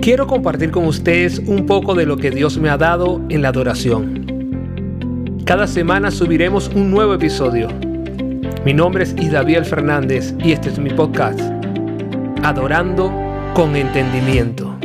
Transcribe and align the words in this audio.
quiero 0.00 0.26
compartir 0.26 0.70
con 0.70 0.86
ustedes 0.86 1.38
un 1.40 1.66
poco 1.66 1.94
de 1.94 2.06
lo 2.06 2.16
que 2.16 2.30
Dios 2.30 2.56
me 2.56 2.70
ha 2.70 2.78
dado 2.78 3.20
en 3.28 3.42
la 3.42 3.48
adoración. 3.48 4.26
Cada 5.44 5.66
semana 5.66 6.10
subiremos 6.10 6.68
un 6.74 6.90
nuevo 6.90 7.14
episodio. 7.14 7.68
Mi 8.64 8.72
nombre 8.72 9.04
es 9.04 9.14
Isdaviel 9.18 9.64
Fernández 9.64 10.34
y 10.42 10.52
este 10.52 10.70
es 10.70 10.78
mi 10.78 10.90
podcast, 10.90 11.40
Adorando 12.42 13.12
con 13.54 13.76
Entendimiento. 13.76 14.78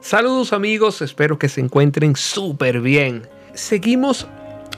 Saludos 0.00 0.54
amigos, 0.54 1.02
espero 1.02 1.38
que 1.38 1.50
se 1.50 1.60
encuentren 1.60 2.16
súper 2.16 2.80
bien. 2.80 3.28
Seguimos 3.52 4.26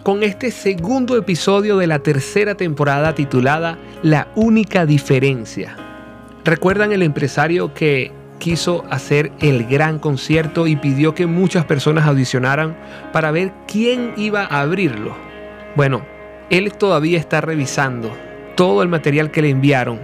con 0.02 0.24
este 0.24 0.50
segundo 0.50 1.16
episodio 1.16 1.76
de 1.76 1.86
la 1.86 2.00
tercera 2.00 2.56
temporada 2.56 3.14
titulada 3.14 3.78
La 4.02 4.32
única 4.34 4.84
diferencia. 4.86 5.89
¿Recuerdan 6.44 6.92
el 6.92 7.02
empresario 7.02 7.74
que 7.74 8.12
quiso 8.38 8.86
hacer 8.88 9.30
el 9.40 9.66
gran 9.66 9.98
concierto 9.98 10.66
y 10.66 10.74
pidió 10.74 11.14
que 11.14 11.26
muchas 11.26 11.66
personas 11.66 12.06
audicionaran 12.06 12.76
para 13.12 13.30
ver 13.30 13.52
quién 13.68 14.14
iba 14.16 14.44
a 14.44 14.62
abrirlo? 14.62 15.14
Bueno, 15.76 16.02
él 16.48 16.72
todavía 16.72 17.18
está 17.18 17.42
revisando 17.42 18.10
todo 18.56 18.82
el 18.82 18.88
material 18.88 19.30
que 19.30 19.42
le 19.42 19.50
enviaron 19.50 20.00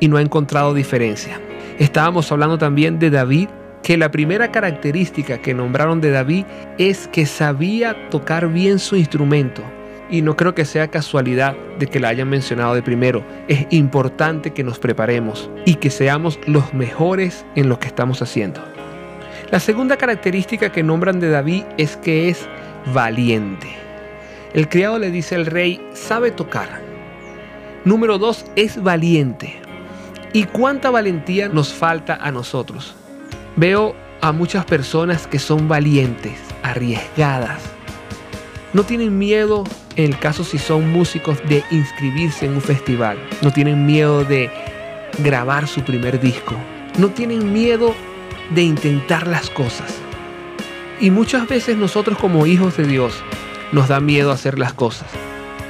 y 0.00 0.08
no 0.08 0.16
ha 0.16 0.22
encontrado 0.22 0.72
diferencia. 0.72 1.38
Estábamos 1.78 2.32
hablando 2.32 2.56
también 2.56 2.98
de 2.98 3.10
David, 3.10 3.48
que 3.82 3.98
la 3.98 4.10
primera 4.10 4.50
característica 4.50 5.38
que 5.38 5.52
nombraron 5.52 6.00
de 6.00 6.10
David 6.10 6.46
es 6.78 7.06
que 7.08 7.26
sabía 7.26 8.08
tocar 8.08 8.48
bien 8.48 8.78
su 8.78 8.96
instrumento 8.96 9.62
y 10.10 10.22
no 10.22 10.36
creo 10.36 10.54
que 10.54 10.64
sea 10.64 10.88
casualidad 10.88 11.56
de 11.78 11.86
que 11.86 12.00
la 12.00 12.08
hayan 12.08 12.28
mencionado 12.28 12.74
de 12.74 12.82
primero. 12.82 13.24
Es 13.48 13.66
importante 13.70 14.52
que 14.52 14.64
nos 14.64 14.78
preparemos 14.78 15.50
y 15.64 15.76
que 15.76 15.90
seamos 15.90 16.38
los 16.46 16.74
mejores 16.74 17.44
en 17.54 17.68
lo 17.68 17.78
que 17.78 17.88
estamos 17.88 18.22
haciendo. 18.22 18.60
La 19.50 19.60
segunda 19.60 19.96
característica 19.96 20.70
que 20.72 20.82
nombran 20.82 21.20
de 21.20 21.30
David 21.30 21.64
es 21.78 21.96
que 21.96 22.28
es 22.28 22.48
valiente. 22.92 23.68
El 24.54 24.68
criado 24.68 24.98
le 24.98 25.10
dice 25.10 25.34
al 25.34 25.46
rey, 25.46 25.80
sabe 25.92 26.30
tocar. 26.30 26.80
Número 27.84 28.18
dos, 28.18 28.44
es 28.56 28.82
valiente. 28.82 29.60
¿Y 30.32 30.44
cuánta 30.44 30.90
valentía 30.90 31.48
nos 31.48 31.72
falta 31.72 32.16
a 32.16 32.30
nosotros? 32.32 32.94
Veo 33.56 33.94
a 34.20 34.32
muchas 34.32 34.64
personas 34.64 35.26
que 35.26 35.38
son 35.38 35.68
valientes, 35.68 36.38
arriesgadas. 36.62 37.62
No 38.72 38.82
tienen 38.82 39.16
miedo 39.16 39.64
en 39.96 40.12
el 40.12 40.18
caso 40.18 40.44
si 40.44 40.58
son 40.58 40.90
músicos, 40.90 41.38
de 41.48 41.64
inscribirse 41.70 42.46
en 42.46 42.54
un 42.54 42.60
festival. 42.60 43.18
No 43.42 43.52
tienen 43.52 43.86
miedo 43.86 44.24
de 44.24 44.50
grabar 45.18 45.66
su 45.66 45.82
primer 45.82 46.20
disco. 46.20 46.54
No 46.98 47.08
tienen 47.08 47.52
miedo 47.52 47.94
de 48.50 48.62
intentar 48.62 49.26
las 49.26 49.50
cosas. 49.50 49.94
Y 51.00 51.10
muchas 51.10 51.48
veces 51.48 51.76
nosotros 51.76 52.18
como 52.18 52.46
hijos 52.46 52.76
de 52.76 52.86
Dios 52.86 53.14
nos 53.72 53.88
da 53.88 54.00
miedo 54.00 54.30
hacer 54.30 54.58
las 54.58 54.72
cosas. 54.72 55.08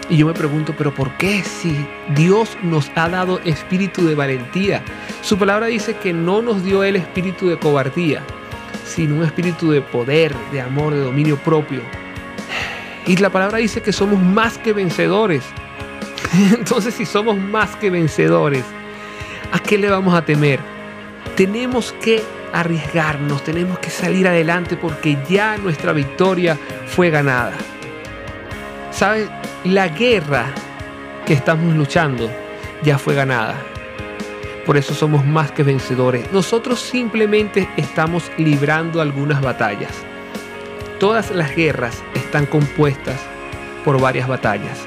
Y 0.08 0.18
yo 0.18 0.26
me 0.26 0.34
pregunto, 0.34 0.72
pero 0.78 0.94
¿por 0.94 1.16
qué 1.16 1.42
si 1.42 1.74
Dios 2.14 2.56
nos 2.62 2.90
ha 2.94 3.08
dado 3.08 3.40
espíritu 3.40 4.06
de 4.06 4.14
valentía? 4.14 4.82
Su 5.22 5.36
palabra 5.36 5.66
dice 5.66 5.96
que 5.96 6.12
no 6.12 6.42
nos 6.42 6.62
dio 6.64 6.84
el 6.84 6.94
espíritu 6.94 7.48
de 7.48 7.58
cobardía, 7.58 8.22
sino 8.84 9.16
un 9.16 9.24
espíritu 9.24 9.70
de 9.70 9.80
poder, 9.80 10.32
de 10.52 10.60
amor, 10.60 10.94
de 10.94 11.00
dominio 11.00 11.36
propio. 11.38 11.80
Y 13.06 13.16
la 13.16 13.30
palabra 13.30 13.58
dice 13.58 13.82
que 13.82 13.92
somos 13.92 14.20
más 14.20 14.58
que 14.58 14.72
vencedores. 14.72 15.44
Entonces 16.52 16.94
si 16.94 17.06
somos 17.06 17.38
más 17.38 17.76
que 17.76 17.90
vencedores, 17.90 18.64
¿a 19.52 19.58
qué 19.60 19.78
le 19.78 19.88
vamos 19.88 20.14
a 20.14 20.24
temer? 20.24 20.58
Tenemos 21.36 21.92
que 22.00 22.22
arriesgarnos, 22.52 23.44
tenemos 23.44 23.78
que 23.78 23.90
salir 23.90 24.26
adelante 24.26 24.76
porque 24.76 25.18
ya 25.28 25.56
nuestra 25.58 25.92
victoria 25.92 26.58
fue 26.86 27.10
ganada. 27.10 27.52
¿Sabes? 28.90 29.28
La 29.64 29.88
guerra 29.88 30.46
que 31.26 31.34
estamos 31.34 31.74
luchando 31.74 32.30
ya 32.82 32.98
fue 32.98 33.14
ganada. 33.14 33.56
Por 34.64 34.76
eso 34.76 34.94
somos 34.94 35.24
más 35.24 35.52
que 35.52 35.62
vencedores. 35.62 36.32
Nosotros 36.32 36.80
simplemente 36.80 37.68
estamos 37.76 38.30
librando 38.36 39.00
algunas 39.00 39.40
batallas. 39.40 39.92
Todas 40.98 41.30
las 41.30 41.54
guerras 41.54 42.02
están 42.14 42.46
compuestas 42.46 43.20
por 43.84 44.00
varias 44.00 44.26
batallas. 44.26 44.78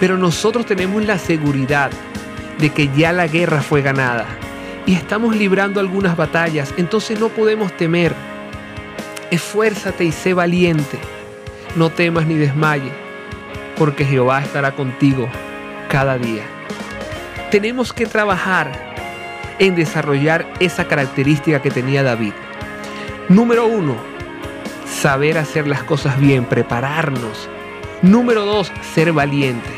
Pero 0.00 0.16
nosotros 0.16 0.64
tenemos 0.64 1.04
la 1.04 1.18
seguridad 1.18 1.90
de 2.58 2.70
que 2.70 2.88
ya 2.96 3.12
la 3.12 3.26
guerra 3.26 3.60
fue 3.60 3.82
ganada 3.82 4.24
y 4.86 4.94
estamos 4.94 5.36
librando 5.36 5.78
algunas 5.78 6.16
batallas, 6.16 6.72
entonces 6.78 7.20
no 7.20 7.28
podemos 7.28 7.76
temer. 7.76 8.14
Esfuérzate 9.30 10.04
y 10.04 10.12
sé 10.12 10.32
valiente. 10.32 10.98
No 11.76 11.90
temas 11.90 12.26
ni 12.26 12.34
desmayes, 12.34 12.92
porque 13.76 14.04
Jehová 14.06 14.40
estará 14.40 14.72
contigo 14.72 15.28
cada 15.88 16.16
día. 16.16 16.44
Tenemos 17.50 17.92
que 17.92 18.06
trabajar 18.06 18.72
en 19.58 19.74
desarrollar 19.74 20.46
esa 20.60 20.86
característica 20.86 21.60
que 21.60 21.70
tenía 21.70 22.02
David. 22.02 22.32
Número 23.28 23.66
uno, 23.66 24.13
saber 24.94 25.38
hacer 25.38 25.66
las 25.66 25.82
cosas 25.82 26.18
bien, 26.18 26.44
prepararnos. 26.44 27.48
Número 28.02 28.44
dos, 28.44 28.72
ser 28.94 29.12
valiente. 29.12 29.70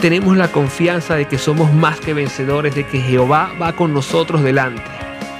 Tenemos 0.00 0.36
la 0.36 0.48
confianza 0.52 1.14
de 1.16 1.26
que 1.26 1.38
somos 1.38 1.72
más 1.72 2.00
que 2.00 2.14
vencedores, 2.14 2.74
de 2.74 2.84
que 2.86 3.00
Jehová 3.00 3.52
va 3.60 3.72
con 3.74 3.92
nosotros 3.92 4.42
delante. 4.42 4.82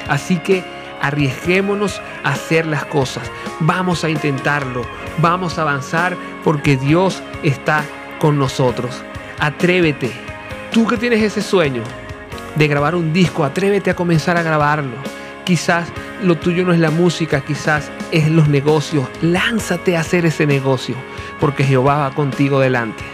Así 0.08 0.38
que 0.38 0.64
arriesguémonos 1.00 2.00
a 2.24 2.30
hacer 2.30 2.66
las 2.66 2.84
cosas. 2.84 3.30
Vamos 3.60 4.04
a 4.04 4.10
intentarlo. 4.10 4.82
Vamos 5.18 5.58
a 5.58 5.62
avanzar 5.62 6.16
porque 6.44 6.76
Dios 6.76 7.22
está 7.42 7.84
con 8.18 8.38
nosotros. 8.38 9.02
Atrévete. 9.38 10.12
Tú 10.72 10.86
que 10.86 10.96
tienes 10.96 11.22
ese 11.22 11.42
sueño 11.42 11.82
de 12.54 12.68
grabar 12.68 12.94
un 12.94 13.12
disco, 13.12 13.44
atrévete 13.44 13.90
a 13.90 13.96
comenzar 13.96 14.36
a 14.36 14.42
grabarlo. 14.42 14.96
Quizás 15.44 15.88
lo 16.22 16.36
tuyo 16.36 16.64
no 16.64 16.72
es 16.72 16.78
la 16.78 16.90
música, 16.90 17.42
quizás 17.44 17.90
es 18.12 18.28
los 18.28 18.48
negocios. 18.48 19.06
Lánzate 19.22 19.96
a 19.96 20.00
hacer 20.00 20.26
ese 20.26 20.46
negocio, 20.46 20.94
porque 21.40 21.64
Jehová 21.64 21.98
va 21.98 22.14
contigo 22.14 22.60
delante. 22.60 23.04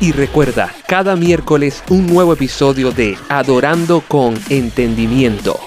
Y 0.00 0.10
recuerda, 0.10 0.74
cada 0.88 1.14
miércoles 1.14 1.84
un 1.88 2.08
nuevo 2.08 2.32
episodio 2.32 2.90
de 2.90 3.16
Adorando 3.28 4.00
con 4.00 4.34
Entendimiento. 4.48 5.60